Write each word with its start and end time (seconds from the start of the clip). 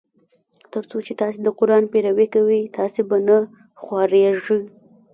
تر 0.71 0.83
څو 0.89 0.97
چي 1.05 1.13
تاسي 1.21 1.39
د 1.43 1.49
قرآن 1.59 1.83
پیروي 1.93 2.27
کوی 2.35 2.61
تاسي 2.77 3.01
به 3.09 3.17
نه 3.27 3.37
خوارېږی. 3.81 4.59